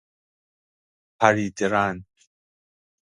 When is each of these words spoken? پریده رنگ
پریده 1.19 1.65
رنگ 1.73 2.05